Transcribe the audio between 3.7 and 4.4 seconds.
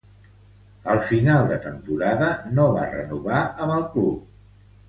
el club.